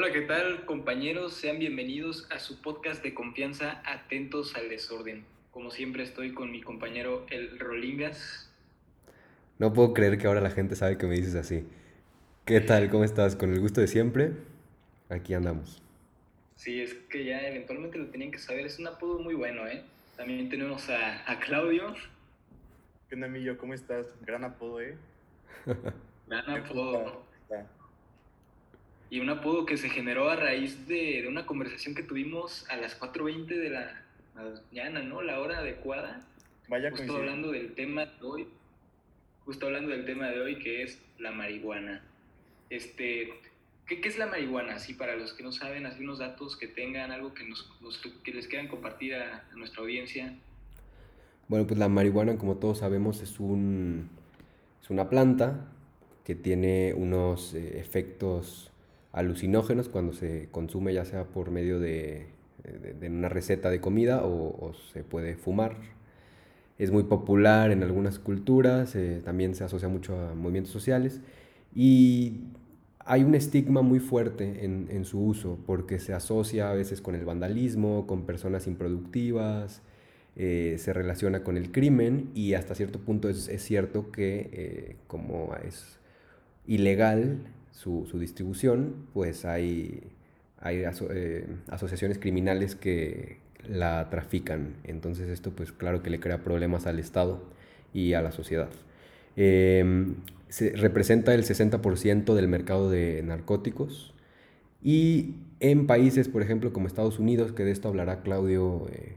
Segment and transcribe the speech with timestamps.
[0.00, 1.34] Hola, ¿qué tal compañeros?
[1.34, 5.24] Sean bienvenidos a su podcast de confianza Atentos al Desorden.
[5.50, 8.48] Como siempre estoy con mi compañero El Rolingas.
[9.58, 11.66] No puedo creer que ahora la gente sabe que me dices así.
[12.44, 12.90] ¿Qué tal?
[12.90, 13.34] ¿Cómo estás?
[13.34, 14.34] Con el gusto de siempre,
[15.08, 15.82] aquí andamos.
[16.54, 18.66] Sí, es que ya eventualmente lo tenían que saber.
[18.66, 19.82] Es un apodo muy bueno, ¿eh?
[20.16, 21.96] También tenemos a, a Claudio.
[23.08, 23.58] ¿Qué onda, Millo?
[23.58, 24.06] ¿Cómo estás?
[24.24, 24.96] Gran apodo, ¿eh?
[26.28, 27.26] Gran apodo.
[29.10, 32.76] Y un apodo que se generó a raíz de, de una conversación que tuvimos a
[32.76, 34.02] las 4.20 de la
[34.34, 35.22] mañana, ¿no?
[35.22, 36.20] La hora adecuada.
[36.68, 38.48] Vaya Justo hablando del tema de hoy.
[39.44, 42.02] Justo hablando del tema de hoy que es la marihuana.
[42.68, 43.32] Este,
[43.86, 44.74] ¿qué, ¿qué, es la marihuana?
[44.74, 47.98] Así para los que no saben, así unos datos que tengan, algo que, nos, nos
[48.22, 50.34] que les quieran compartir a, a nuestra audiencia.
[51.48, 54.10] Bueno, pues la marihuana, como todos sabemos, es, un,
[54.82, 55.72] es una planta
[56.24, 58.70] que tiene unos eh, efectos
[59.12, 62.26] alucinógenos cuando se consume ya sea por medio de,
[63.00, 65.76] de, una receta de comida o, o, se puede fumar.
[66.78, 71.20] Es muy popular en algunas culturas, eh, también se asocia mucho a movimientos sociales
[71.74, 72.42] y
[73.00, 77.14] hay un estigma muy fuerte en, en, su uso porque se asocia a veces con
[77.14, 79.82] el vandalismo, con personas improductivas,
[80.36, 84.96] eh, se relaciona con el crimen y hasta cierto punto es, es cierto que eh,
[85.08, 85.98] como es
[86.66, 87.38] ilegal
[87.72, 90.00] su, su, distribución, pues hay,
[90.60, 93.38] hay eh, asociaciones criminales que
[93.68, 94.74] la trafican.
[94.84, 97.42] Entonces esto pues claro que le crea problemas al Estado
[97.92, 98.70] y a la sociedad.
[99.36, 100.06] Eh,
[100.48, 104.14] se representa el 60% del mercado de narcóticos
[104.82, 109.16] y en países, por ejemplo, como Estados Unidos, que de esto hablará Claudio eh,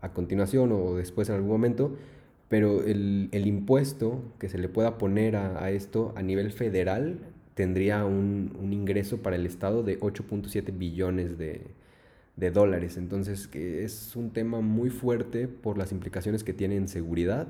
[0.00, 1.96] a continuación o después en algún momento,
[2.48, 7.18] pero el, el impuesto que se le pueda poner a, a esto a nivel federal
[7.54, 11.62] tendría un, un, ingreso para el Estado de 8.7 billones de,
[12.36, 12.96] de, dólares.
[12.96, 17.48] Entonces es un tema muy fuerte por las implicaciones que tiene en seguridad,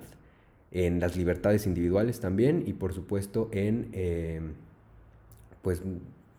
[0.72, 4.40] en las libertades individuales también y por supuesto en, eh,
[5.62, 5.82] pues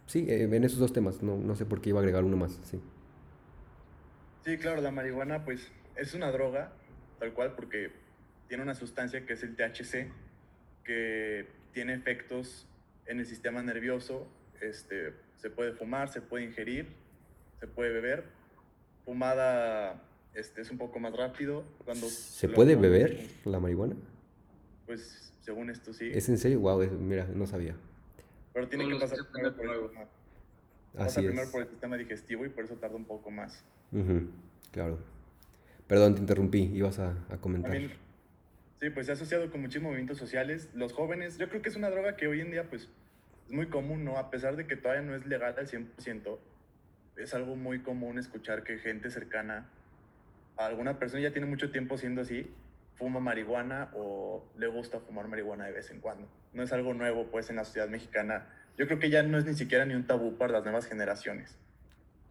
[0.08, 1.22] sí, en esos dos temas.
[1.24, 2.60] No, no, sé por qué iba a agregar uno más.
[2.64, 2.82] Sí.
[4.44, 6.74] sí, claro, la marihuana pues es una droga,
[7.20, 7.92] tal cual, porque
[8.48, 10.12] tiene una sustancia que es el THC,
[10.84, 12.68] que tiene efectos
[13.06, 14.28] en el sistema nervioso.
[14.62, 16.88] Este, se puede fumar, se puede ingerir,
[17.60, 18.26] se puede beber.
[19.06, 20.02] Fumada
[20.34, 21.64] este, es un poco más rápido.
[21.84, 23.96] Cuando ¿Se puede beber la marihuana?
[24.86, 26.10] Pues según esto sí.
[26.14, 26.60] ¿Es en serio?
[26.62, 27.76] Wow, mira, no sabía.
[28.54, 30.08] Pero tiene que pasar primero por, el,
[30.96, 33.64] pasa primero por el sistema digestivo y por eso tarda un poco más.
[33.92, 34.28] Uh -huh,
[34.72, 35.00] claro.
[35.88, 37.72] Perdón, te interrumpí, ibas a, a comentar.
[37.72, 37.92] También,
[38.84, 40.70] sí, pues se ha asociado con muchos movimientos sociales.
[40.74, 42.90] Los jóvenes, yo creo que es una droga que hoy en día pues
[43.48, 44.18] es muy común, ¿no?
[44.18, 46.38] A pesar de que todavía no es legal al 100%,
[47.16, 49.70] es algo muy común escuchar que gente cercana
[50.58, 52.52] a alguna persona ya tiene mucho tiempo siendo así,
[52.96, 56.28] fuma marihuana o le gusta fumar marihuana de vez en cuando.
[56.52, 58.50] No es algo nuevo, pues, en la sociedad mexicana.
[58.78, 61.58] Yo creo que ya no es ni siquiera ni un tabú para las nuevas generaciones.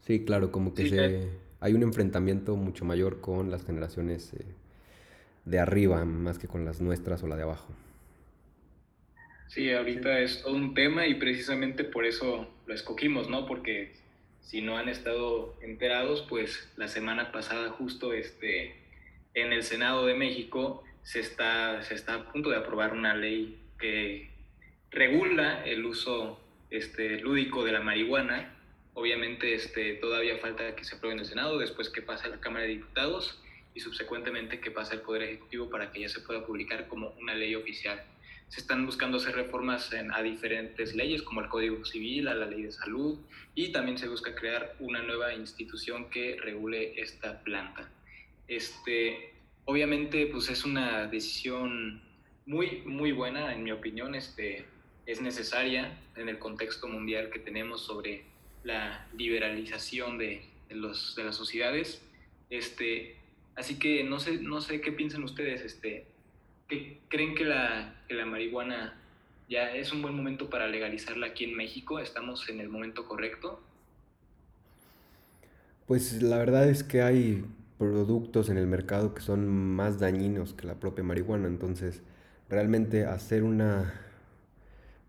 [0.03, 1.29] Sí, claro, como que sí, se,
[1.61, 4.45] hay un enfrentamiento mucho mayor con las generaciones eh,
[5.45, 7.69] de arriba, más que con las nuestras o la de abajo.
[9.49, 13.47] Sí, ahorita es todo un tema y precisamente por eso lo escogimos, ¿no?
[13.47, 13.93] Porque
[14.41, 18.75] si no han estado enterados, pues la semana pasada justo este
[19.35, 23.59] en el Senado de México se está, se está a punto de aprobar una ley
[23.79, 24.31] que
[24.91, 28.57] regula el uso este, lúdico de la marihuana.
[28.95, 32.41] Obviamente este, todavía falta que se apruebe en el Senado, después que pase a la
[32.41, 33.42] Cámara de Diputados
[33.75, 37.35] y subsecuentemente que pase al Poder Ejecutivo para que ya se pueda publicar como una
[37.35, 38.03] ley oficial.
[38.49, 42.47] Se están buscando hacer reformas en, a diferentes leyes, como el Código Civil, a la
[42.47, 43.19] Ley de Salud,
[43.55, 47.91] y también se busca crear una nueva institución que regule esta planta.
[48.49, 49.33] Este,
[49.65, 52.03] obviamente, pues es una decisión
[52.45, 54.67] muy, muy buena, en mi opinión, este,
[55.07, 58.25] es necesaria en el contexto mundial que tenemos sobre
[58.65, 62.03] la liberalización de, de, los, de las sociedades.
[62.51, 63.17] Este,
[63.57, 66.07] así que no sé, no sé qué piensan ustedes, este,
[66.69, 68.99] ¿qué, ¿creen que la, que la marihuana
[69.49, 71.99] ya es un buen momento para legalizarla aquí en México?
[71.99, 73.61] ¿Estamos en el momento correcto?
[75.87, 77.45] Pues la verdad es que hay
[77.79, 81.49] productos en el mercado que son más dañinos que la propia marihuana.
[81.49, 82.03] Entonces,
[82.49, 83.93] realmente hacer una,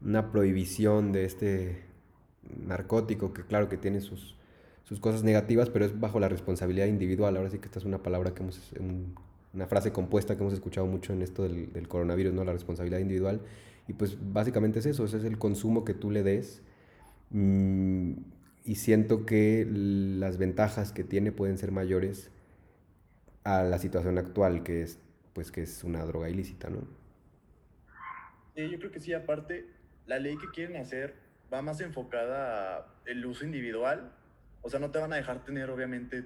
[0.02, 1.84] una prohibición de este
[2.66, 4.36] narcótico, que claro que tiene sus,
[4.94, 7.36] sus cosas negativas, pero es bajo la responsabilidad individual.
[7.36, 9.16] Ahora sí que esta es una palabra que hemos, un,
[9.52, 12.44] una frase compuesta que hemos escuchado mucho en esto del, del, coronavirus, ¿no?
[12.44, 13.42] La responsabilidad individual.
[13.88, 16.62] Y pues básicamente es eso, ese es el consumo que tú le des.
[17.32, 18.12] Mmm,
[18.66, 22.30] y siento que las ventajas que tiene pueden ser mayores
[23.44, 25.00] a la situación actual, que es,
[25.34, 26.82] pues, que es una droga ilícita, ¿no?
[28.56, 29.66] Sí, yo creo que sí, aparte,
[30.06, 31.16] la ley que quieren hacer
[31.52, 34.14] va más enfocada al uso individual,
[34.64, 36.26] o sea, no te van a dejar tener, obviamente,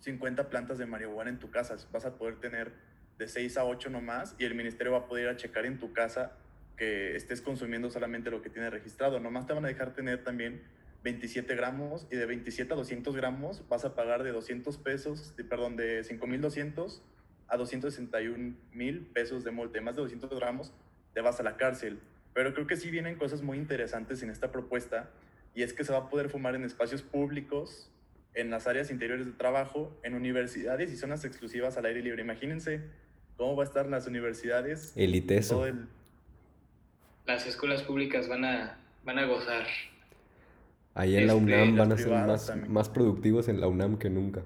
[0.00, 2.72] 50 plantas de marihuana en tu casa, vas a poder tener
[3.18, 5.78] de 6 a 8 nomás y el ministerio va a poder ir a checar en
[5.78, 6.32] tu casa
[6.76, 9.20] que estés consumiendo solamente lo que tiene registrado.
[9.20, 10.62] Nomás te van a dejar tener también
[11.02, 15.44] 27 gramos y de 27 a 200 gramos vas a pagar de 200 pesos, de,
[15.44, 17.02] perdón, de 5.200
[17.48, 19.80] a 261 mil pesos de multa.
[19.80, 20.72] Más de 200 gramos
[21.12, 22.00] te vas a la cárcel.
[22.32, 25.10] Pero creo que sí vienen cosas muy interesantes en esta propuesta
[25.54, 27.90] y es que se va a poder fumar en espacios públicos,
[28.34, 32.22] en las áreas interiores de trabajo, en universidades y zonas exclusivas al aire libre.
[32.22, 32.82] Imagínense
[33.36, 34.92] cómo va a estar las universidades.
[34.96, 35.66] Eliteso.
[37.26, 39.66] Las escuelas públicas van a, van a gozar.
[40.94, 44.10] Ahí en la este, UNAM van a ser más, más productivos en la UNAM que
[44.10, 44.42] nunca.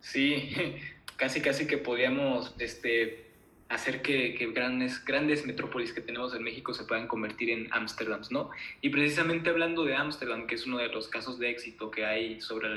[0.00, 0.50] Sí,
[1.16, 3.27] casi casi que podíamos este,
[3.68, 8.22] hacer que, que, grandes, grandes metrópolis que tenemos en México se puedan convertir en Ámsterdam,
[8.30, 8.50] ¿no?
[8.80, 12.40] Y precisamente hablando de Ámsterdam, que es uno de los casos de éxito que hay
[12.40, 12.68] sobre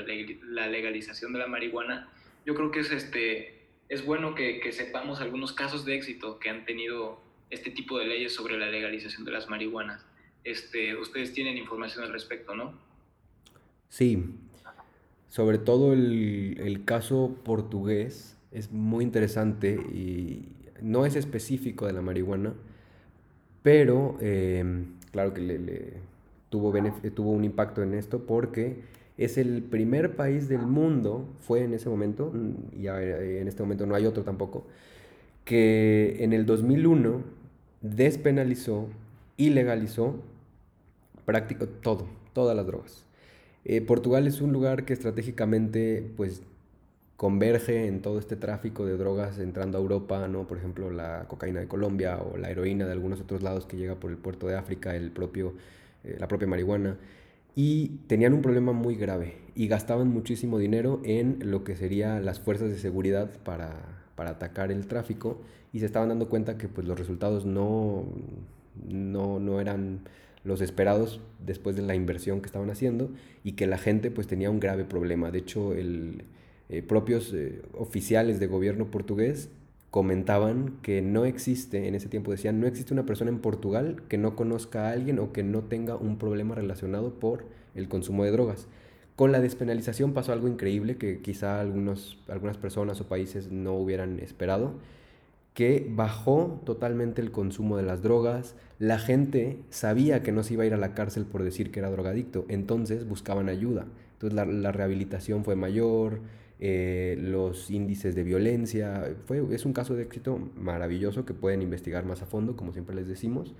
[0.42, 2.08] la legalización de la marihuana,
[2.44, 6.64] yo creo que es este, es bueno que, sepamos algunos casos de éxito que han
[6.64, 10.04] tenido este tipo de leyes sobre la legalización de las marihuanas.
[10.44, 12.72] Este, ustedes tienen información al respecto, ¿no?
[13.90, 14.24] Sí,
[15.28, 20.48] sobre todo el, caso portugués es muy interesante y
[20.82, 22.54] no es específico de la marihuana,
[23.62, 25.92] pero em, claro que le,
[26.50, 26.70] tuvo,
[27.30, 28.76] un impacto en esto porque
[29.16, 33.62] es el primer país del mundo, fue en ese momento, mm, y eh, en este
[33.62, 34.66] momento no hay otro tampoco,
[35.44, 37.22] que en el 2001
[37.80, 38.88] despenalizó
[39.36, 40.16] y legalizó
[41.24, 43.04] prácticamente todo, todas las drogas.
[43.64, 46.42] Eh, Portugal es un lugar que estratégicamente pues
[47.22, 50.48] converge en todo este tráfico de drogas entrando a Europa, ¿no?
[50.48, 53.94] Por ejemplo, la cocaína de Colombia o la heroína de algunos otros lados que llega
[53.94, 55.54] por el puerto de África, el propio,
[56.02, 56.96] eh, la propia marihuana
[57.54, 62.40] y tenían un problema muy grave y gastaban muchísimo dinero en lo que serían las
[62.40, 63.70] fuerzas de seguridad para,
[64.16, 65.40] para atacar el tráfico
[65.72, 68.04] y se estaban dando cuenta que pues, los resultados no,
[68.88, 70.00] no, no, eran
[70.42, 73.12] los esperados después de la inversión que estaban haciendo
[73.44, 75.30] y que la gente pues tenía un grave problema.
[75.30, 76.24] De hecho, el,
[76.72, 79.50] eh, propios eh, oficiales de gobierno portugués
[79.90, 84.16] comentaban que no existe, en ese tiempo decían, no existe una persona en Portugal que
[84.16, 88.30] no conozca a alguien o que no tenga un problema relacionado por el consumo de
[88.30, 88.68] drogas.
[89.16, 94.18] Con la despenalización pasó algo increíble que quizá algunos, algunas personas o países no hubieran
[94.20, 94.72] esperado,
[95.52, 100.62] que bajó totalmente el consumo de las drogas, la gente sabía que no se iba
[100.62, 103.84] a ir a la cárcel por decir que era drogadicto, entonces buscaban ayuda,
[104.14, 106.20] entonces la, la rehabilitación fue mayor,
[106.64, 109.16] eh, los índices de violencia.
[109.26, 112.94] Fue, es un caso de éxito maravilloso que pueden investigar más a fondo, como siempre
[112.94, 113.52] les decimos,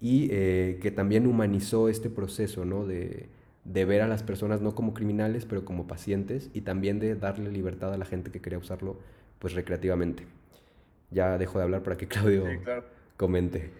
[0.00, 2.86] y eh, que también humanizó este proceso ¿no?
[2.86, 3.28] de,
[3.64, 7.50] de, ver a las personas no como criminales, pero como pacientes, y también de darle
[7.50, 9.00] libertad a la gente que quería usarlo
[9.40, 10.24] pues recreativamente.
[11.10, 12.46] Ya dejo de hablar para que Claudio
[13.16, 13.70] comente.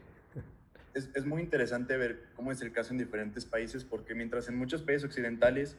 [0.94, 4.56] Es, es muy interesante ver cómo es el caso en diferentes países, porque mientras en
[4.56, 5.76] muchos países occidentales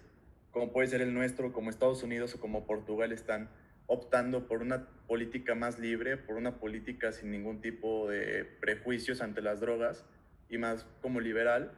[0.56, 3.50] como puede ser el nuestro, como Estados Unidos o como Portugal, están
[3.88, 9.42] optando por una política más libre, por una política sin ningún tipo de prejuicios ante
[9.42, 10.06] las drogas
[10.50, 11.74] y más como liberal.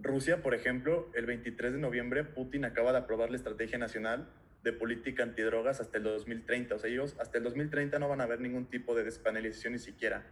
[0.00, 4.28] Rusia, por ejemplo, el 23 de noviembre Putin acaba de aprobar la Estrategia Nacional
[4.64, 6.74] de Política Antidrogas hasta el 2030.
[6.74, 9.78] O sea, ellos hasta el 2030 no van a haber ningún tipo de despenalización ni
[9.78, 10.26] siquiera.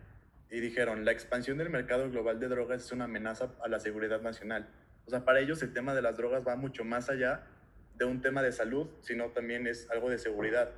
[0.51, 4.21] Y dijeron, la expansión del mercado global de drogas es una amenaza a la seguridad
[4.21, 4.69] nacional.
[5.07, 7.47] O sea, para ellos el tema de las drogas va mucho más allá
[7.95, 10.71] de un tema de salud, sino también es algo de seguridad.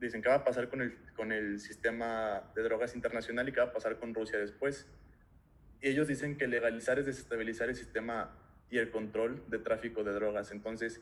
[0.00, 3.60] Dicen, ¿qué va a pasar con el, con el sistema de drogas internacional y qué
[3.60, 4.86] va a pasar con Rusia después?
[5.80, 8.36] Y ellos dicen que legalizar es desestabilizar el sistema
[8.70, 10.50] y el control de tráfico de drogas.
[10.50, 11.00] Entonces,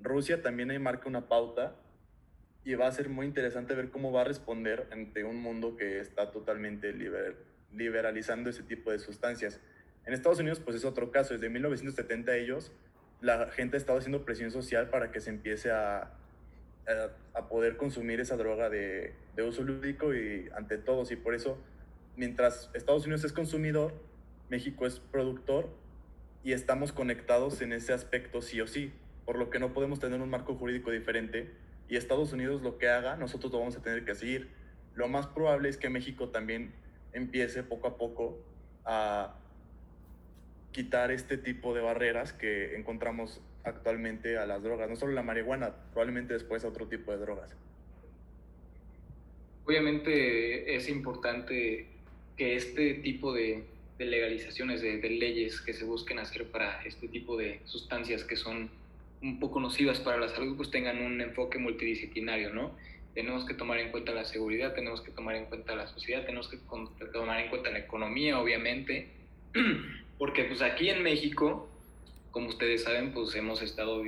[0.00, 1.76] Rusia también ahí marca una pauta
[2.64, 6.00] y va a ser muy interesante ver cómo va a responder ante un mundo que
[6.00, 6.94] está totalmente
[7.72, 9.60] liberalizando ese tipo de sustancias.
[10.06, 11.34] En Estados Unidos, pues es otro caso.
[11.34, 12.72] Desde 1970 ellos
[13.20, 16.10] la gente ha estado haciendo presión social para que se empiece a,
[17.34, 21.10] a, poder consumir esa droga de, de, uso lúdico y ante todos.
[21.10, 21.58] Y por eso,
[22.16, 23.92] mientras Estados Unidos es consumidor,
[24.48, 25.68] México es productor
[26.42, 28.92] y estamos conectados en ese aspecto sí o sí,
[29.24, 31.50] por lo que no podemos tener un marco jurídico diferente
[31.88, 34.48] y Estados Unidos lo que haga, nosotros lo vamos a tener que seguir.
[34.94, 36.72] Lo más probable es que México también
[37.12, 38.38] empiece poco a poco
[38.84, 39.34] a
[40.72, 45.74] quitar este tipo de barreras que encontramos actualmente a las drogas, no solo la marihuana,
[45.92, 47.54] probablemente después a otro tipo de drogas.
[49.66, 51.86] Obviamente es importante
[52.36, 53.64] que este tipo de,
[53.98, 58.70] legalizaciones, de, leyes que se busquen hacer para este tipo de sustancias que son
[59.22, 62.74] un poco nocivas para la salud, pues tengan un enfoque multidisciplinario, ¿no?
[63.14, 66.48] Tenemos que tomar en cuenta la seguridad, tenemos que tomar en cuenta la sociedad, tenemos
[66.48, 66.56] que
[67.12, 69.08] tomar en cuenta la economía, obviamente,
[70.20, 71.66] porque pues aquí en México,
[72.30, 74.04] como ustedes saben, pues hemos estado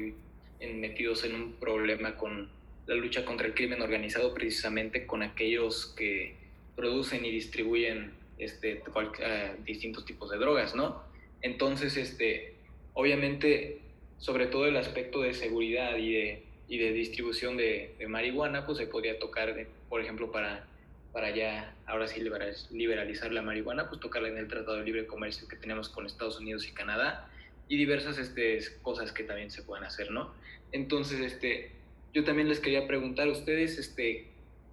[0.60, 2.50] metidos en un problema con
[2.86, 6.34] la lucha contra el crimen organizado precisamente con aquellos que
[6.76, 8.82] producen y distribuyen este,
[9.20, 11.02] eh, distintos tipos de drogas, ¿no?
[11.40, 12.56] Entonces, este,
[12.92, 13.80] obviamente,
[14.18, 18.86] sobre todo el aspecto de seguridad y de, y de distribución de, marihuana, pues se
[18.86, 20.68] podría tocar, por ejemplo, para,
[21.12, 22.22] para ya, ahora sí,
[22.70, 26.40] liberalizar la marihuana, pues tocarla en el Tratado de Libre Comercio que tenemos con Estados
[26.40, 27.28] Unidos y Canadá
[27.68, 30.32] y diversas este, cosas que también se pueden hacer, ¿no?
[30.72, 31.72] Entonces, este,
[32.14, 34.28] yo también les quería preguntar a ustedes, este,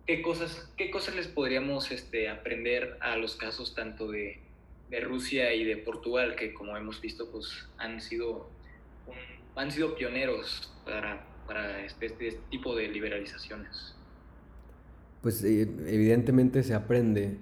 [0.08, 4.40] ¿qué cosas, qué cosas les podríamos este, aprender a los casos tanto de,
[4.90, 8.50] de Rusia y de Portugal, que como hemos visto, pues han sido,
[9.56, 13.96] han sido pioneros para, para este, este, tipo de liberalizaciones?
[15.22, 17.38] Pues eh, evidentemente se aprende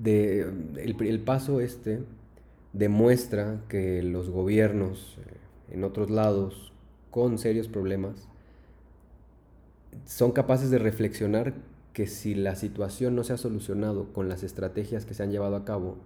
[0.00, 0.42] de
[0.76, 2.02] el, el, paso este
[2.72, 6.72] demuestra que los gobiernos eh, en otros lados
[7.10, 8.28] con serios problemas,
[10.06, 11.54] son capaces de reflexionar
[11.92, 15.56] que si la situación no se ha solucionado con las estrategias que se han llevado
[15.56, 15.96] a cabo,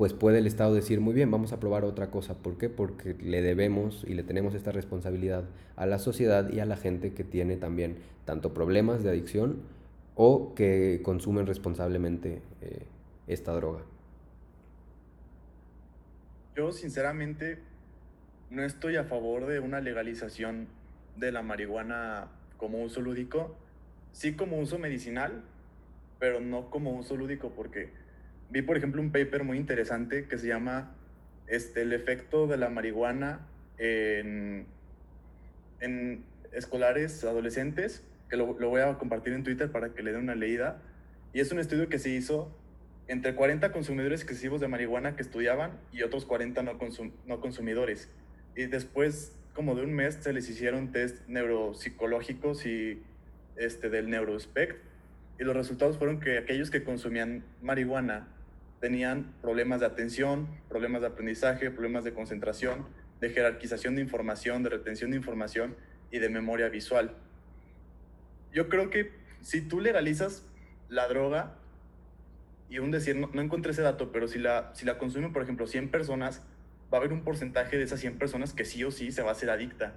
[0.00, 2.32] pues puede el Estado decir, muy bien, vamos a probar otra cosa.
[2.34, 2.70] ¿Por qué?
[2.70, 5.44] Porque le debemos y le tenemos esta responsabilidad
[5.76, 9.60] a la sociedad y a la gente que tiene también tanto problemas de adicción
[10.14, 12.86] o que consumen responsablemente eh,
[13.26, 13.82] esta droga.
[16.56, 17.58] Yo sinceramente
[18.48, 20.68] no estoy a favor de una legalización
[21.18, 23.54] de la marihuana como uso lúdico,
[24.12, 25.42] sí como uso medicinal,
[26.18, 27.90] pero no como uso lúdico porque
[28.50, 30.94] vi por ejemplo un paper muy interesante que se llama
[31.46, 33.46] este, el efecto de la marihuana
[33.78, 34.66] en,
[35.80, 40.22] en escolares adolescentes, que lo, lo voy a compartir en Twitter para que le den
[40.22, 40.82] una leída.
[41.32, 42.52] Y es un estudio que se hizo
[43.10, 46.78] entre 40 consumidores excesivos de marihuana que estudiaban y otros 40 no,
[47.26, 48.08] no consumidores
[48.54, 53.02] y después como de un mes se les hicieron test neuropsicológicos y
[53.56, 54.76] este, del neurospect
[55.40, 58.28] y los resultados fueron que aquellos que consumían marihuana
[58.80, 62.86] tenían problemas de atención, problemas de aprendizaje, problemas de concentración,
[63.20, 65.76] de jerarquización de información, de retención de información
[66.10, 67.14] y de memoria visual.
[68.52, 70.44] Yo creo que si tú legalizas
[70.88, 71.56] la droga,
[72.70, 75.42] y un decir, no, no encontré ese dato, pero si la, si la consumen, por
[75.42, 76.40] ejemplo, 100 personas,
[76.92, 79.30] va a haber un porcentaje de esas 100 personas que sí o sí se va
[79.30, 79.94] a hacer adicta.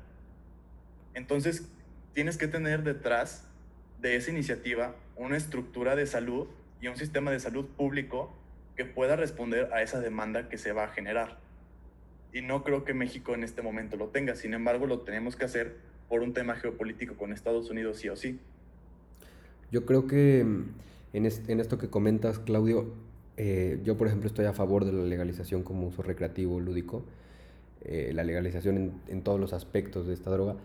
[1.13, 1.69] Entonces,
[2.13, 3.47] tienes que tener detrás
[4.01, 6.47] de esa iniciativa una estructura de salud
[6.81, 8.35] y un sistema de salud público
[8.75, 11.37] que pueda responder a esa demanda que se va a generar.
[12.33, 15.45] Y no creo que México en este momento lo tenga, sin embargo lo tenemos que
[15.45, 15.75] hacer
[16.09, 18.39] por un tema geopolítico con Estados Unidos sí o sí.
[19.71, 20.65] Yo creo que mm,
[21.13, 22.93] en, en esto que comentas, Claudio,
[23.37, 27.03] eh, yo, por ejemplo, estoy a favor de la legalización como uso recreativo, lúdico,
[27.83, 30.55] eh, la legalización en, todos los aspectos de esta droga,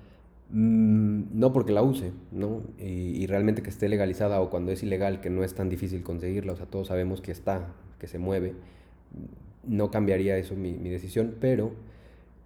[0.51, 2.63] mm, no porque la use, ¿no?
[2.79, 6.53] Y, realmente que esté legalizada o cuando es ilegal, que no es tan difícil conseguirla,
[6.53, 8.55] o sea, todos sabemos que está, que se mueve,
[9.67, 11.73] no cambiaría eso mi, decisión, pero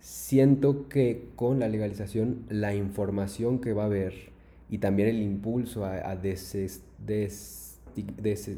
[0.00, 4.14] siento que con la legalización la información que va a haber
[4.70, 6.54] y también el impulso a, a des,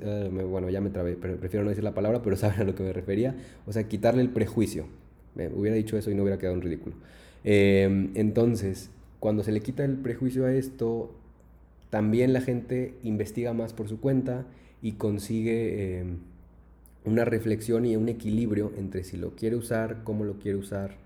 [0.05, 2.75] Ah, bueno, ya me trabé, pero prefiero no decir la palabra, pero saben a lo
[2.75, 3.35] que me refería.
[3.67, 4.87] O sea, quitarle el prejuicio.
[5.35, 6.95] Me hubiera dicho eso y no hubiera quedado en ridículo.
[7.43, 11.13] Em, entonces, cuando se le quita el prejuicio a esto,
[11.91, 14.47] también la gente investiga más por su cuenta
[14.83, 16.19] y consigue em,
[17.05, 20.97] una reflexión y un equilibrio entre si lo quiere usar, cómo lo quiere usar.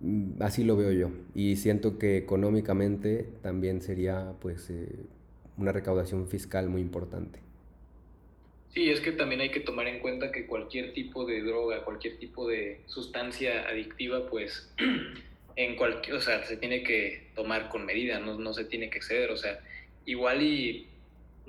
[0.00, 1.10] Mm, así lo veo yo.
[1.34, 4.88] Y siento que económicamente también sería, pues, eh,
[5.56, 7.40] una recaudación fiscal muy importante.
[8.72, 12.18] Sí, es que también hay que tomar en cuenta que cualquier tipo de droga, cualquier
[12.18, 14.72] tipo de sustancia adictiva, pues
[15.56, 18.98] en cualquier, o sea, se tiene que tomar con medida, no, no se tiene que
[18.98, 19.60] exceder, o sea,
[20.06, 20.86] igual y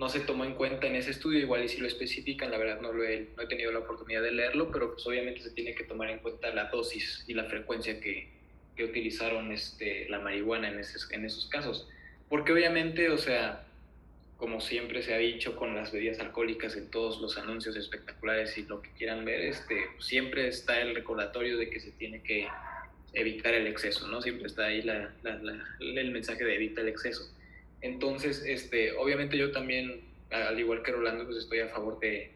[0.02, 2.82] no se tomó en cuenta en ese estudio, igual y si lo especifican, la verdad
[2.82, 5.76] no, lo he, no he tenido la oportunidad de leerlo, pero pues obviamente se tiene
[5.76, 8.28] que tomar en cuenta la dosis y la frecuencia que,
[8.76, 10.82] que utilizaron este, la marihuana en,
[11.12, 11.88] en esos casos.
[12.30, 13.64] Porque obviamente, o sea,
[14.38, 18.64] como siempre se ha dicho con las bebidas alcohólicas en todos los anuncios espectaculares y
[18.64, 22.48] lo que quieran ver, este, siempre está el recordatorio de que se tiene que
[23.14, 24.20] evitar el exceso, ¿no?
[24.20, 25.14] Siempre está ahí la,
[25.80, 27.32] el mensaje de evita el exceso.
[27.82, 32.32] Entonces, este, obviamente yo también, al igual que Rolando, pues estoy a favor de,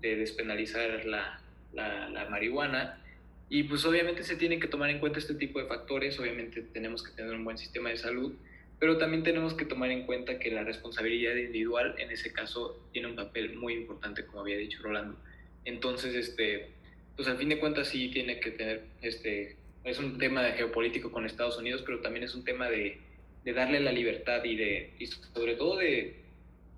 [0.00, 1.40] de despenalizar la,
[1.72, 3.02] la, marihuana.
[3.48, 7.02] Y pues obviamente se tienen que tomar en cuenta este tipo de factores, obviamente tenemos
[7.02, 8.32] que tener un buen sistema de salud,
[8.80, 13.08] pero también tenemos que tomar en cuenta que la responsabilidad individual en ese caso tiene
[13.08, 15.16] un papel muy importante, como había dicho Rolando.
[15.64, 16.70] Entonces, este,
[17.14, 21.24] pues al fin de cuentas sí tiene que tener, este, es un tema geopolítico con
[21.24, 22.98] Estados Unidos, pero también es un tema de,
[23.46, 26.16] de darle la libertad y, de, y sobre todo de,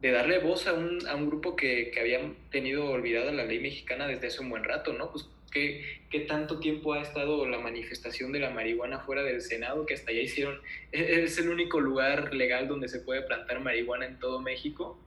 [0.03, 2.21] de darle voz a un, a un grupo que, que había
[2.51, 5.11] tenido olvidada la ley mexicana desde hace un buen rato, ¿no?
[5.11, 9.87] Pues ¿Qué, ¿Qué, tanto tiempo ha estado la manifestación de la marihuana fuera del Senado?
[9.87, 10.61] Que hasta ya hicieron,
[10.93, 14.99] e-, es el único lugar legal donde se puede plantar marihuana en todo México.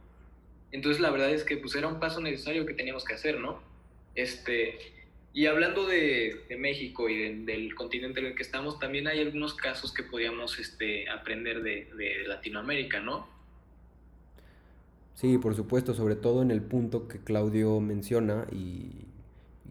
[0.72, 3.62] Entonces la verdad es que pues era un paso necesario que teníamos que hacer, ¿no?
[4.16, 4.80] Este,
[5.34, 9.94] y hablando de, México y del continente en el que estamos, también hay algunos casos
[9.94, 13.28] que podíamos este, aprender de, de Latinoamérica, ¿no?
[15.16, 19.06] Sí, por supuesto, sobre todo en el punto que Claudio menciona y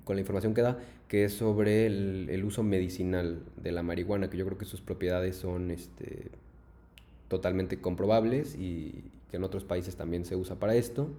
[0.05, 4.37] con la información que da, que es sobre el, uso medicinal de la marihuana, que
[4.37, 6.31] yo creo que sus propiedades son este,
[7.29, 11.11] totalmente comprobables y que en otros países también se usa para esto.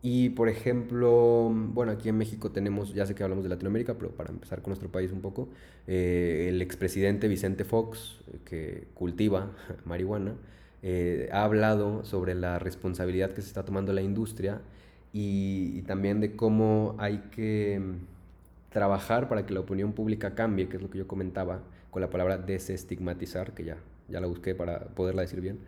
[0.00, 4.10] Y por ejemplo, bueno, aquí en México tenemos, ya sé que hablamos de Latinoamérica, pero
[4.10, 5.48] para empezar con nuestro país un poco,
[5.88, 9.50] eh, el expresidente Vicente Fox, que cultiva
[9.84, 10.34] marihuana,
[10.82, 14.60] eh, ha hablado sobre la responsabilidad que se está tomando la industria
[15.12, 20.76] y, también de cómo hay que mm, trabajar para que la opinión pública cambie, que
[20.76, 23.78] es lo que yo comentaba con la palabra desestigmatizar, que ya,
[24.08, 25.58] ya la busqué para poderla decir bien.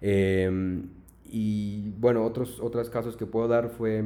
[0.00, 0.88] Em,
[1.30, 4.04] y bueno, otros, otros casos que puedo dar fue,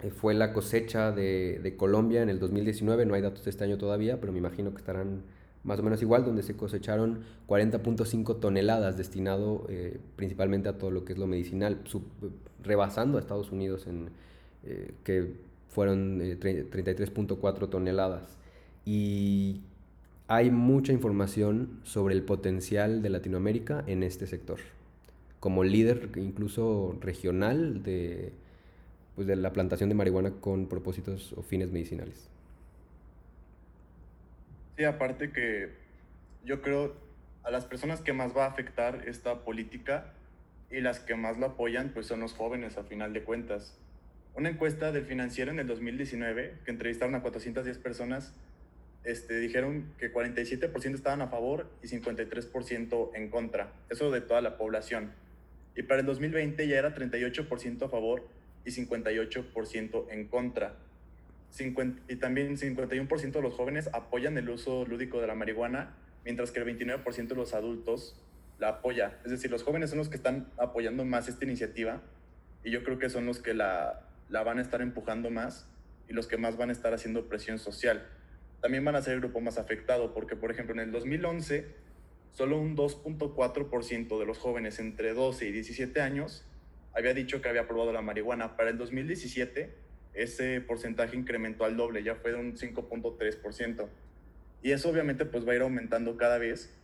[0.00, 3.64] eh, fue la cosecha de, de Colombia en el 2019, no hay datos de este
[3.64, 5.22] año todavía, pero me imagino que estarán
[5.62, 11.04] más o menos igual, donde se cosecharon 40.5 toneladas destinado eh, principalmente a todo lo
[11.04, 11.80] que es lo medicinal,
[12.62, 14.10] rebasando a Estados Unidos en
[14.64, 15.34] eh, que
[15.68, 18.38] fueron 33.4 eh, toneladas.
[18.84, 19.60] Y
[20.28, 24.58] hay mucha información sobre el potencial de Latinoamérica en este sector,
[25.40, 28.32] como líder incluso regional de,
[29.16, 32.30] pues, de la plantación de marihuana con propósitos o fines medicinales
[34.84, 35.70] aparte que
[36.44, 36.94] yo creo
[37.42, 40.12] a las personas que más va a afectar esta política
[40.70, 43.76] y las que más la apoyan, pues son los jóvenes a final de cuentas.
[44.34, 48.32] Una encuesta del financiero en el 2019, que entrevistaron a 410 personas,
[49.02, 53.72] este, dijeron que 47% estaban a favor y 53% en contra.
[53.88, 55.12] Eso de toda la población.
[55.76, 58.26] Y para el 2020 ya era 38% a favor
[58.64, 60.76] y 58% en contra
[62.08, 66.60] y también 51% de los jóvenes apoyan el uso lúdico de la marihuana, mientras que
[66.60, 68.16] el 29% de los adultos
[68.58, 69.18] la apoya.
[69.24, 72.02] Es decir, los jóvenes son los que están apoyando más esta iniciativa
[72.62, 75.66] y yo creo que son los que la, la van a estar empujando más
[76.08, 78.06] y los que más van a estar haciendo presión social.
[78.60, 81.66] También van a ser el grupo más afectado porque, por ejemplo, en el 2011,
[82.32, 86.44] solo un 2.4% de los jóvenes entre 12 y 17 años
[86.92, 88.56] había dicho que había probado la marihuana.
[88.56, 89.72] Para el 2017,
[90.14, 93.88] ese porcentaje incrementó al doble, ya fue de un 5.3%.
[94.62, 96.74] Y eso obviamente pues va a ir aumentando cada vez.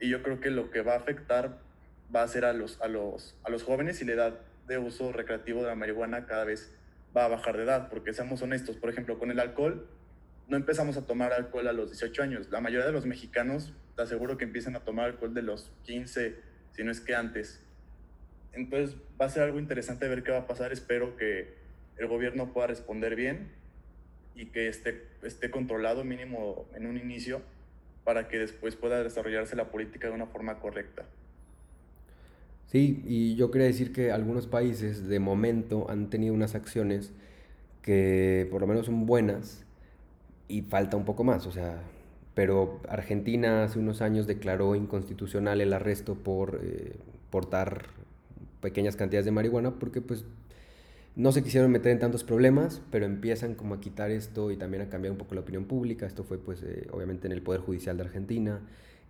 [0.00, 1.60] Y yo creo que lo que va a afectar
[2.14, 5.12] va a ser a los, a los, a los jóvenes y la edad de uso
[5.12, 6.74] recreativo de la marihuana cada vez
[7.16, 9.88] va a bajar de edad, porque seamos honestos, por ejemplo, con el alcohol,
[10.48, 12.50] no empezamos a tomar alcohol a los 18 años.
[12.50, 16.36] La mayoría de los mexicanos, te aseguro que empiezan a tomar alcohol de los 15,
[16.72, 17.60] si no es que antes.
[18.52, 20.72] Entonces va a ser algo interesante ver qué va a pasar.
[20.72, 21.62] Espero que,
[21.96, 23.48] el gobierno pueda responder bien
[24.34, 27.40] y que esté, esté controlado mínimo en un inicio
[28.02, 31.04] para que después pueda desarrollarse la política de una forma correcta.
[32.66, 37.12] Sí, y yo quería decir que algunos países de momento han tenido unas acciones
[37.82, 39.64] que por lo menos son buenas
[40.48, 41.80] y falta un poco más, o sea,
[42.34, 46.96] pero Argentina hace unos años declaró inconstitucional el arresto por eh,
[47.30, 47.86] portar
[48.60, 50.24] pequeñas cantidades de marihuana porque pues
[51.16, 54.82] no se quisieron meter en tantos problemas, pero empiezan como a quitar esto y también
[54.82, 56.06] a cambiar un poco la opinión pública.
[56.06, 58.60] Esto fue pues eh, obviamente en el Poder Judicial de Argentina.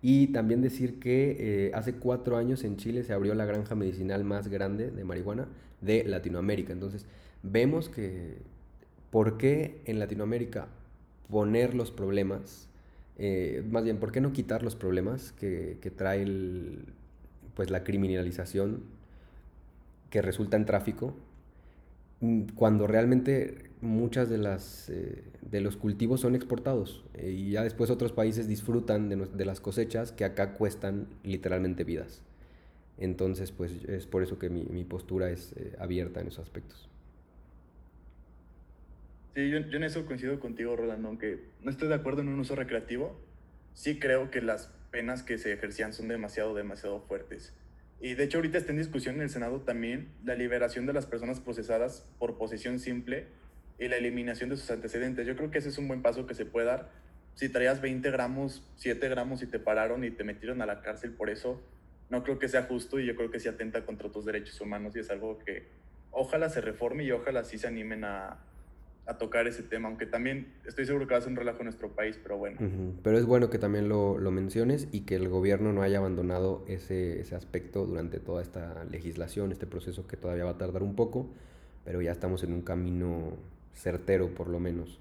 [0.03, 4.23] Y también decir que eh, hace cuatro años en Chile se abrió la granja medicinal
[4.23, 5.47] más grande de marihuana
[5.81, 6.73] de Latinoamérica.
[6.73, 7.07] Entonces
[7.41, 8.37] vemos que
[9.09, 10.67] por qué en Latinoamérica
[11.27, 12.69] poner los problemas,
[13.17, 16.25] eh, más bien, ¿por qué no quitar los problemas que, que trae
[17.53, 18.83] pues, la criminalización
[20.09, 21.15] que resulta en tráfico,
[22.21, 27.63] mm, cuando realmente muchas de las eh, de los cultivos son exportados eh, y ya
[27.63, 32.21] después otros países disfrutan de, las cosechas que acá cuestan literalmente vidas.
[32.97, 36.87] Entonces, pues es por eso que mi, postura es abierta en esos aspectos.
[39.35, 42.39] Sí, yo, yo, en eso coincido contigo, Rolando, aunque no estoy de acuerdo en un
[42.39, 43.19] uso recreativo,
[43.73, 47.53] sí creo que las penas que se ejercían son demasiado, demasiado fuertes.
[47.99, 51.05] Y de hecho ahorita está en discusión en el Senado también la liberación de las
[51.05, 53.27] personas procesadas por posesión simple
[53.77, 55.27] y la eliminación de sus antecedentes.
[55.27, 56.89] Yo creo que ese es un buen paso que se puede dar.
[57.33, 61.11] Si traías 20 gramos, 7 gramos y te pararon y te metieron a la cárcel
[61.11, 61.61] por eso,
[62.09, 64.95] no creo que sea justo y yo creo que sí atenta contra tus derechos humanos
[64.95, 65.67] y es algo que
[66.11, 68.44] ojalá se reforme y ojalá sí se animen a,
[69.07, 71.65] a tocar ese tema, aunque también estoy seguro que va a ser un relajo en
[71.65, 72.57] nuestro país, pero bueno.
[73.03, 76.65] Pero es bueno que también lo, lo, menciones y que el gobierno no haya abandonado
[76.67, 80.95] ese, ese aspecto durante toda esta legislación, este proceso que todavía va a tardar un
[80.95, 81.29] poco,
[81.83, 83.37] pero ya estamos en un camino
[83.75, 84.99] certero por lo menos.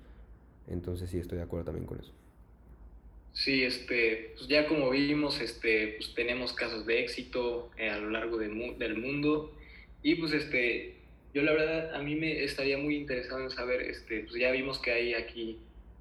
[0.69, 2.13] Entonces sí estoy de acuerdo también con eso.
[3.33, 8.11] Sí, este, pues ya como vimos, este, pues tenemos casos de éxito eh, a lo
[8.11, 9.53] largo de, del mundo
[10.03, 10.95] y pues este,
[11.35, 14.79] yo la verdad a mí me estaría muy interesado en saber, este, pues ya vimos
[14.79, 15.59] que hay aquí,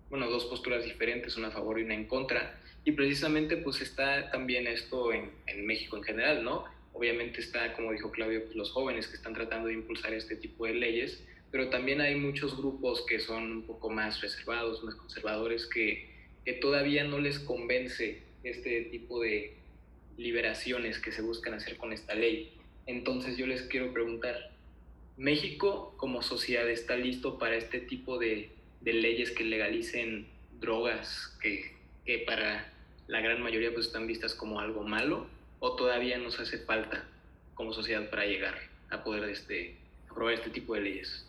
[0.09, 4.29] bueno, dos posturas diferentes, una a favor y una en contra y precisamente pues está
[4.31, 6.65] también esto en, en México en general, ¿no?
[6.93, 10.65] Obviamente está, como dijo Claudio, pues los jóvenes que están tratando de impulsar este tipo
[10.65, 15.67] de leyes pero también hay muchos grupos que son un poco más reservados, más conservadores,
[15.67, 16.09] que,
[16.43, 19.53] que todavía no les convence este tipo de
[20.17, 22.57] liberaciones que se buscan hacer con esta ley.
[22.87, 24.52] Entonces yo les quiero preguntar,
[25.17, 30.27] ¿México como sociedad está listo para este tipo de, leyes que legalicen
[30.59, 32.71] drogas que, que, para
[33.07, 35.27] la gran mayoría pues están vistas como algo malo?
[35.59, 37.07] ¿O todavía nos hace falta
[37.53, 38.55] como sociedad para llegar
[38.89, 39.77] a poder este,
[40.09, 41.25] aprobar este tipo de leyes?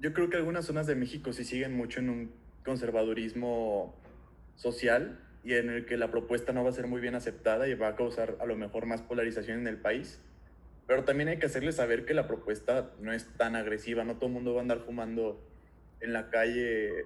[0.00, 2.30] yo creo que algunas zonas de México sí siguen mucho en un
[2.64, 3.94] conservadurismo
[4.56, 7.74] social y en el que la propuesta no va a ser muy bien aceptada y
[7.74, 10.20] va a causar a lo mejor más polarización en el país.
[10.88, 14.26] Pero también hay que hacerles saber que la propuesta no es tan agresiva, no todo
[14.26, 15.38] el mundo va a andar fumando
[16.00, 17.04] en la calle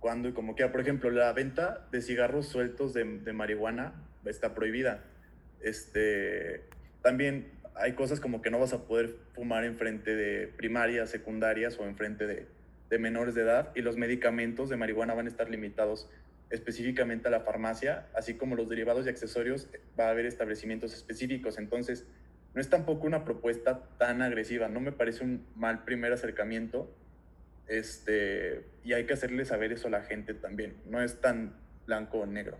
[0.00, 0.72] cuando y como quiera.
[0.72, 5.04] Por ejemplo, la venta de cigarros sueltos de, de marihuana está prohibida.
[5.60, 6.62] Este,
[7.02, 11.78] también hay cosas como que no vas a poder fumar en frente de primarias, secundarias
[11.78, 12.46] o en frente de,
[12.88, 16.08] de menores de edad y los medicamentos de marihuana van a estar limitados
[16.48, 19.68] específicamente a la farmacia, así como los derivados y accesorios,
[20.00, 21.58] va a haber establecimientos específicos.
[21.58, 22.06] Entonces,
[22.54, 26.90] no es tampoco una propuesta tan agresiva, no me parece un mal primer acercamiento,
[27.66, 31.54] este, y hay que hacerle saber eso a la gente también, no es tan
[31.86, 32.56] blanco o negro.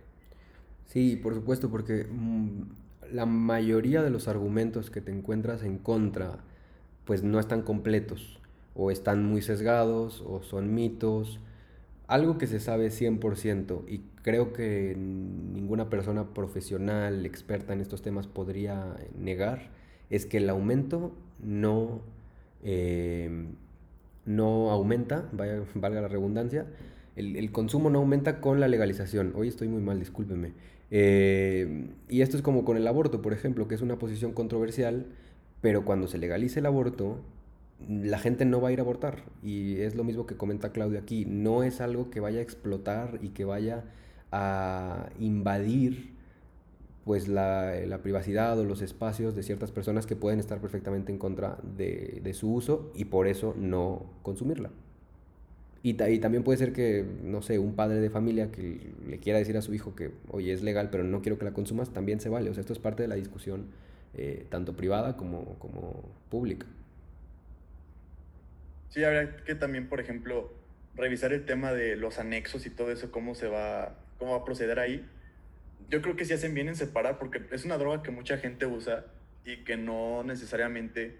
[0.85, 2.63] Sí, por supuesto, porque mm,
[3.11, 6.39] la mayoría de los argumentos que te encuentras en contra
[7.05, 8.39] pues no están completos
[8.75, 11.39] o están muy sesgados o son mitos.
[12.05, 18.27] Algo que se sabe 100% y creo que ninguna persona profesional, experta en estos temas
[18.27, 19.71] podría negar,
[20.09, 22.01] es que el aumento no,
[22.63, 23.29] eh,
[24.25, 25.29] no aumenta,
[25.75, 26.65] valga la redundancia,
[27.15, 29.33] el, el, consumo no aumenta con la legalización.
[29.35, 30.53] Hoy estoy muy mal, discúlpeme.
[30.91, 35.05] Eh, y esto es como con el aborto, por ejemplo, que es una posición controversial,
[35.61, 37.19] pero cuando se legalice el aborto,
[37.87, 39.23] la gente no va a ir a abortar.
[39.43, 43.19] Y es lo mismo que comenta Claudio aquí, no es algo que vaya a explotar
[43.21, 43.83] y que vaya
[44.31, 46.13] a invadir
[47.09, 51.17] pues la, la privacidad o los espacios de ciertas personas que pueden estar perfectamente en
[51.17, 54.69] contra de, de su uso y por eso no consumirla.
[55.81, 59.57] Y, también puede ser que, no sé, un padre de familia que le quiera decir
[59.57, 62.29] a su hijo que, oye, es legal, pero no quiero que la consumas, también se
[62.29, 62.51] vale.
[62.51, 63.65] O sea, esto es parte de la discusión
[64.15, 66.67] eh, tanto privada como, como pública.
[68.89, 70.53] Sí, habrá que también, por ejemplo,
[70.95, 74.45] revisar el tema de los anexos y todo eso, cómo se va, cómo va a
[74.45, 75.03] proceder ahí.
[75.89, 78.67] Yo creo que sí hacen bien en separar, porque es una droga que mucha gente
[78.67, 79.05] usa
[79.43, 81.17] y que no necesariamente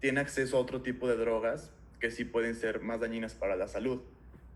[0.00, 3.68] tiene acceso a otro tipo de drogas, que sí pueden ser más dañinas para la
[3.68, 4.02] salud.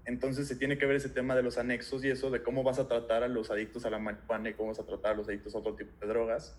[0.04, 2.78] Entonces se tiene que ver ese tema de los anexos y eso de cómo vas
[2.78, 5.28] a tratar a los adictos a la marihuana y cómo vas a tratar a los
[5.28, 6.56] adictos a otro tipo de drogas.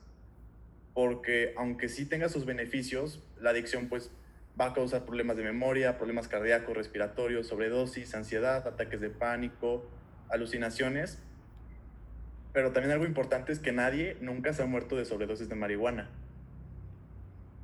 [0.94, 4.12] Porque aunque sí tenga sus beneficios, la adicción pues
[4.60, 9.88] va a causar problemas de memoria, problemas cardíacos, respiratorios, sobredosis, ansiedad, ataques de pánico,
[10.30, 11.22] alucinaciones.
[12.58, 16.10] Pero también algo importante es que nadie nunca se ha muerto de sobredosis de marihuana.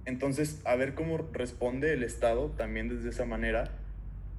[0.06, 3.72] Entonces, a ver cómo responde el Estado también desde esa manera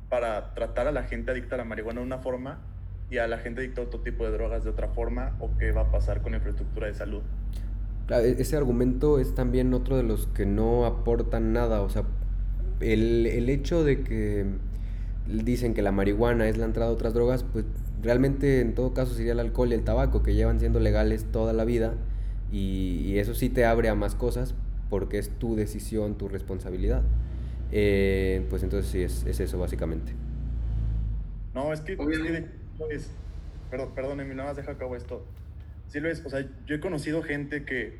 [0.08, 2.60] para tratar a la gente adicta a la marihuana de una forma
[3.10, 5.72] y a la gente adicta a otro tipo de drogas de otra forma o qué
[5.72, 7.22] va a pasar con la infraestructura de salud.
[8.10, 12.04] e-, ese argumento es también otro de los que no aportan nada, o sea,
[12.78, 14.46] el, el hecho de que
[15.26, 17.64] dicen que la marihuana es la entrada de otras drogas, pues
[18.04, 21.52] realmente en todo caso sería el alcohol y el tabaco, que llevan siendo legales toda
[21.52, 21.94] la vida,
[22.52, 24.54] y, eso sí te abre a más cosas
[24.90, 27.02] porque es tu decisión, tu responsabilidad.
[27.72, 30.12] Eh, pues entonces sí, es, es, eso básicamente.
[31.52, 31.94] No, es que,
[32.90, 33.10] es,
[33.70, 35.24] perdón, perdón, nada más deja acabo esto.
[35.88, 37.98] Sí lo es, o sea, yo he conocido gente que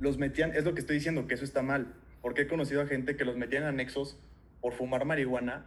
[0.00, 2.86] los metían, es lo que estoy diciendo, que eso está mal, porque he conocido a
[2.86, 4.16] gente que los metían anexos
[4.60, 5.66] por fumar marihuana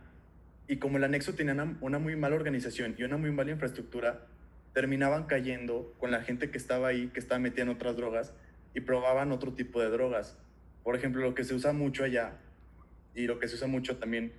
[0.68, 4.26] y como el anexo tenía una, muy mala organización y una muy mala infraestructura,
[4.74, 8.34] terminaban cayendo con la gente que estaba ahí, que estaba metida en otras drogas
[8.74, 10.38] y probaban otro tipo de drogas.
[10.84, 12.34] Por ejemplo, lo que se usa mucho allá
[13.14, 14.34] y lo que se usa mucho también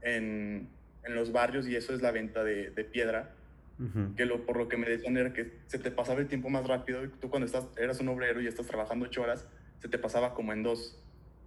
[0.00, 0.68] en,
[1.04, 3.32] en los barrios y eso es la venta de, de piedra,
[4.16, 6.64] que lo, por lo que me decían era que se te pasaba el tiempo más
[6.64, 9.48] rápido y tú cuando estás, eras un obrero y estás trabajando ocho horas,
[9.80, 11.02] se te pasaba como en dos.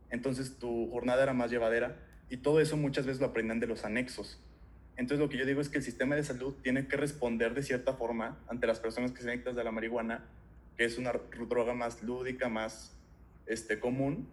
[0.10, 1.96] Entonces tu jornada era más llevadera
[2.30, 4.40] y todo eso muchas veces lo aprenden de los anexos.
[4.98, 7.64] Entonces lo que yo digo es que el sistema de salud tiene que responder de
[7.64, 10.26] cierta forma ante las personas que se adictas de la marihuana,
[10.76, 11.14] que es una
[11.48, 12.96] droga más lúdica, más
[13.46, 14.28] este, común,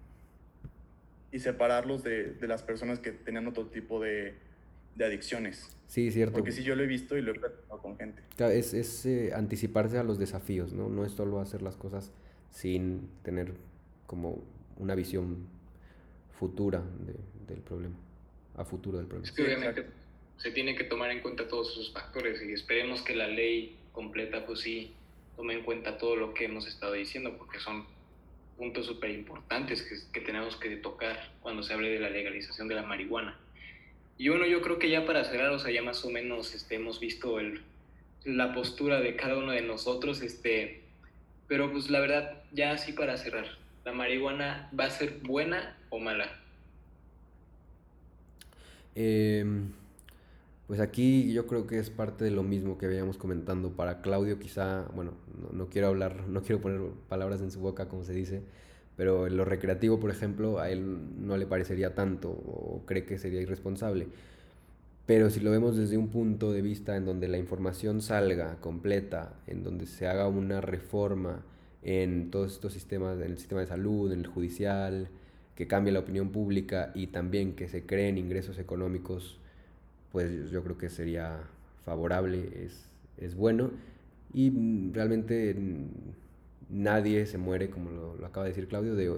[1.30, 4.34] y separarlos de, de las personas que tenían otro tipo de,
[4.94, 5.76] de, adicciones.
[5.88, 6.34] Sí, cierto.
[6.34, 8.22] Porque sí yo lo he visto y lo he platicado con gente.
[8.38, 10.88] Es, es eh, anticiparse a los desafíos, ¿no?
[10.88, 12.12] No es solo hacer las cosas
[12.50, 13.52] sin tener
[14.06, 14.44] como
[14.76, 15.48] una visión
[16.38, 17.14] futura de,
[17.52, 17.96] del problema,
[18.56, 19.28] a futuro del problema.
[19.28, 19.86] Es que obviamente
[20.36, 24.44] se tiene que tomar en cuenta todos esos factores y esperemos que la ley completa
[24.44, 24.92] pues sí
[25.36, 27.86] tome en cuenta todo lo que hemos estado diciendo porque son
[28.56, 32.76] puntos súper importantes que, que, tenemos que tocar cuando se hable de la legalización de
[32.76, 33.38] la marihuana.
[34.16, 36.76] Y bueno, yo creo que ya para cerrar, o sea, ya más o menos este,
[36.76, 37.62] hemos visto el,
[38.24, 40.82] la postura de cada uno de nosotros, este,
[41.48, 45.98] pero pues la verdad, ya así para cerrar, ¿la marihuana va a ser buena o
[45.98, 46.26] mala?
[48.94, 49.72] Em,
[50.66, 53.72] pues aquí yo creo que es parte de lo mismo que habíamos comentando.
[53.72, 55.12] Para Claudio quizá, bueno,
[55.52, 58.42] no, quiero hablar, no quiero poner palabras en su boca como se dice,
[58.96, 63.18] pero en lo recreativo, por ejemplo, a él no le parecería tanto o cree que
[63.18, 64.08] sería irresponsable.
[65.06, 69.34] Pero si lo vemos desde un punto de vista en donde la información salga completa,
[69.46, 71.42] en donde se haga una reforma
[71.84, 75.08] en todos estos sistemas, en el sistema de salud, en el judicial,
[75.54, 79.38] que cambie la opinión pública y también que se creen ingresos económicos,
[80.10, 81.42] pues yo creo que sería
[81.84, 83.70] favorable, es, es bueno.
[84.32, 84.50] Y
[84.92, 85.54] realmente
[86.70, 89.12] nadie se muere, como lo, acaba de decir Claudio, de,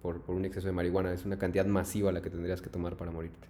[0.00, 1.12] por, por, un exceso de marihuana.
[1.12, 3.46] Es una cantidad masiva la que tendrías que tomar para morirte.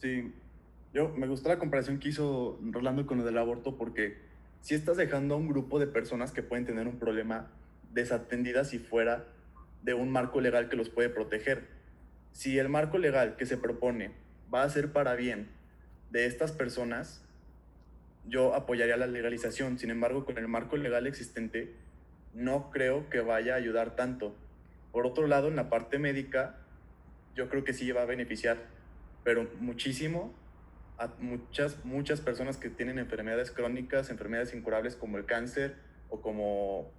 [0.00, 0.32] Sí,
[0.94, 4.29] yo me gustó la comparación que hizo Rolando con lo del aborto porque
[4.60, 7.50] si estás dejando a un grupo de personas que pueden tener un problema
[7.92, 9.24] desatendidas si fuera
[9.82, 11.68] de un marco legal que los puede proteger.
[12.32, 14.12] Si el marco legal que se propone
[14.52, 15.48] va a ser para bien
[16.10, 17.24] de estas personas,
[18.26, 19.78] yo apoyaría la legalización.
[19.78, 21.74] Sin embargo, con el marco legal existente,
[22.34, 24.34] no creo que vaya a ayudar tanto.
[24.92, 26.56] Por otro lado, en la parte médica,
[27.34, 28.58] yo creo que sí va a beneficiar,
[29.24, 30.34] pero muchísimo
[31.00, 35.76] a muchas, muchas personas que tienen enfermedades crónicas, enfermedades incurables como el cáncer
[36.10, 36.90] o como,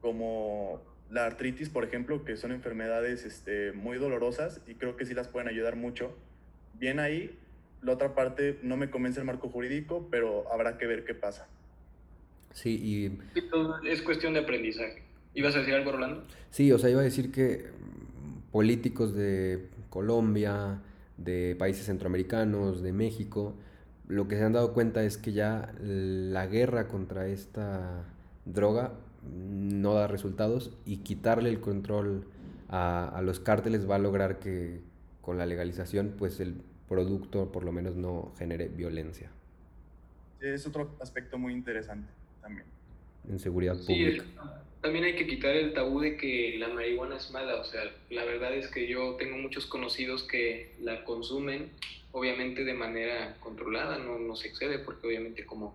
[0.00, 0.80] como
[1.10, 5.28] la artritis, por ejemplo, que son enfermedades este, muy dolorosas y creo que sí las
[5.28, 6.16] pueden ayudar mucho.
[6.72, 7.38] Bien ahí,
[7.82, 11.46] la otra parte no me convence el marco jurídico, pero habrá que ver qué pasa.
[12.54, 13.18] Sí, y...
[13.86, 15.02] Es cuestión de aprendizaje.
[15.34, 16.24] ¿Ibas a decir algo, Rolando?
[16.48, 17.66] Sí, o sea, iba a decir que
[18.50, 20.80] políticos de Colombia,
[21.16, 23.54] de países centroamericanos, de México,
[24.08, 28.04] lo que se han dado cuenta es que ya la guerra contra esta
[28.44, 28.92] droga
[29.24, 32.26] no da resultados y quitarle el control
[32.68, 34.80] a, a, los cárteles va a lograr que
[35.20, 36.54] con la legalización pues el
[36.88, 39.30] producto por lo menos no genere violencia.
[40.40, 42.66] Es otro aspecto muy interesante también.
[43.28, 44.24] En seguridad pública.
[44.86, 48.24] También hay que quitar el tabú de que la marihuana es mala, o sea, la
[48.24, 51.72] verdad es que yo tengo muchos conocidos que la consumen
[52.12, 55.74] obviamente de manera controlada, no, no se excede porque obviamente como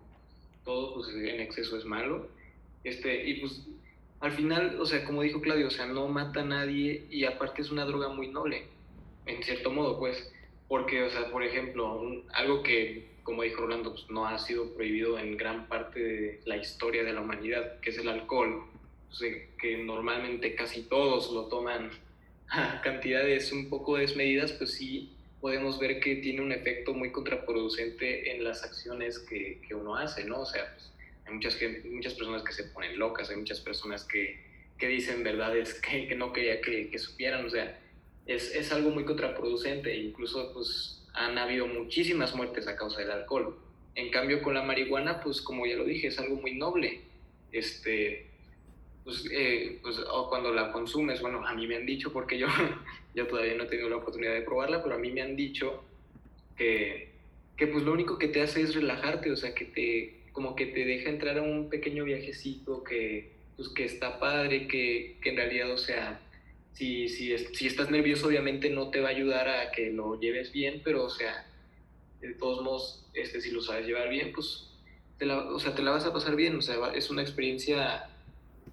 [0.64, 2.26] todo pues en exceso es malo.
[2.84, 3.68] Este, y pues
[4.20, 7.60] al final, o sea, como dijo Claudio, o sea, no mata a nadie y aparte
[7.60, 8.64] es una droga muy noble,
[9.26, 10.32] en cierto modo, pues,
[10.68, 15.18] porque, o sea, por ejemplo, algo que, como dijo Rolando, pues, no ha sido prohibido
[15.18, 18.71] en gran parte de la historia de la humanidad, que es el alcohol,
[19.14, 21.90] sea, que normalmente casi todos lo toman
[22.48, 28.30] a cantidades un poco desmedidas, pues sí podemos ver que tiene un efecto muy contraproducente
[28.30, 30.42] en las acciones que, que uno hace, ¿no?
[30.42, 30.92] O sea, pues,
[31.26, 34.40] hay muchas, muchas personas que se ponen locas, hay muchas personas que,
[34.78, 37.76] que dicen verdades que, que no quería que, que, supieran, o sea,
[38.26, 43.58] es, es, algo muy contraproducente, incluso pues han habido muchísimas muertes a causa del alcohol.
[43.96, 47.00] En cambio con la marihuana, pues como ya lo dije, es algo muy noble.
[47.50, 48.26] Este,
[49.04, 52.46] pues, eh, pues cuando la consumes, bueno, a mí me han dicho, porque yo,
[53.14, 55.84] yo todavía no he tenido la oportunidad de probarla, pero a mí me han dicho
[56.56, 57.10] que,
[57.56, 60.66] que pues lo único que te hace es relajarte, o sea, que te, como que
[60.66, 65.36] te deja entrar a un pequeño viajecito que, pues, que está padre, que, que en
[65.36, 66.20] realidad, o sea,
[66.72, 70.52] si, si, si estás nervioso obviamente no te va a ayudar a que lo lleves
[70.52, 71.46] bien, pero o sea,
[72.20, 74.70] de todos modos, este, si lo sabes llevar bien, pues
[75.18, 78.08] te la, o sea, te la vas a pasar bien, o sea, es una experiencia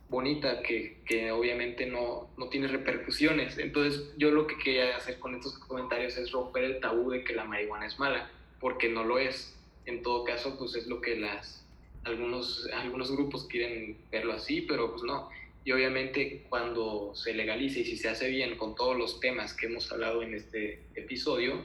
[0.09, 3.57] bonita que, que obviamente no, no, tiene repercusiones.
[3.57, 7.33] Entonces yo lo que quería hacer con estos comentarios es romper el tabú de que
[7.33, 9.55] la marihuana es mala, porque no lo es.
[9.85, 11.65] En todo caso, pues es lo que las,
[12.03, 15.29] algunos, algunos grupos quieren verlo así, pero pues no.
[15.63, 19.67] Y obviamente cuando se legalice y si se hace bien con todos los temas que
[19.67, 21.61] hemos hablado en este episodio,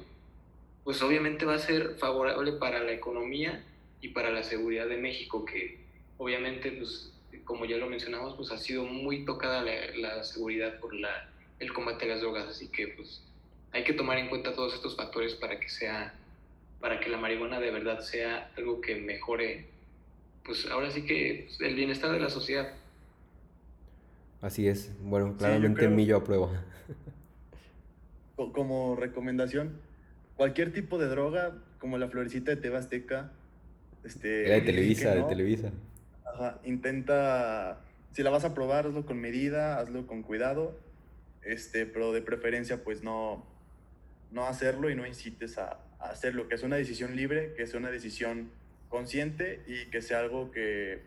[0.85, 3.65] pues obviamente va a ser favorable para la economía
[4.03, 5.79] y para la seguridad de México, que
[6.19, 7.14] obviamente pues
[7.45, 12.05] como ya lo mencionamos, pues ha sido muy tocada la, seguridad por la, el combate
[12.05, 13.23] a las drogas, así que pues
[13.73, 16.15] hay que tomar en cuenta todos estos factores para que sea,
[16.81, 19.67] para que la marihuana de verdad sea algo que mejore,
[20.45, 22.73] pues ahora sí que pues, el bienestar de la sociedad.
[24.41, 26.51] Así es, bueno, claramente sí, Millo aprueba.
[28.37, 29.81] Como recomendación,
[30.37, 33.33] cualquier tipo de droga, como la florecita de Tebasteca,
[34.05, 34.29] este...
[34.29, 35.73] de Televisa, de Televisa
[36.65, 37.81] intenta,
[38.13, 40.77] si la vas a probar, hazlo con medida, hazlo con cuidado,
[41.43, 43.45] este, pero de preferencia pues no,
[44.31, 47.91] no hacerlo y no incites a, hacerlo, que es una decisión libre, que sea una
[47.91, 48.51] decisión
[48.91, 51.01] consciente y que sea algo que,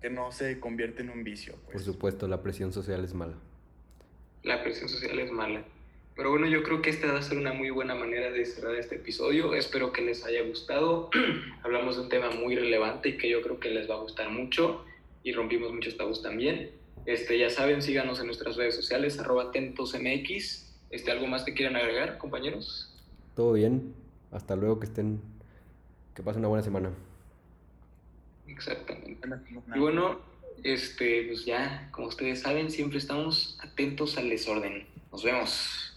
[0.00, 1.56] que no se convierte en un vicio.
[1.64, 1.74] Pues.
[1.74, 3.36] Por supuesto, la presión social es mala.
[4.44, 5.62] La presión social es mala.
[6.18, 8.74] Pero bueno, yo creo que esta va a ser una muy buena manera de cerrar
[8.74, 9.54] este episodio.
[9.54, 11.10] Espero que les haya gustado.
[11.62, 14.28] Hablamos de un tema muy relevante y que yo creo que les va a gustar
[14.28, 14.84] mucho
[15.22, 16.72] y rompimos muchos tabús también.
[17.06, 20.74] Este, ya saben, síganos en nuestras redes sociales, arroba atentosmx.
[20.90, 22.92] Este, ¿Algo más que quieran agregar, compañeros?
[23.36, 23.94] Todo bien.
[24.32, 25.20] Hasta luego, que estén,
[26.16, 26.90] que pasen una buena semana.
[28.48, 29.28] Exactamente.
[29.72, 30.18] Y bueno,
[30.64, 34.84] este, pues ya, como ustedes saben, siempre estamos atentos al desorden.
[35.12, 35.87] Nos vemos.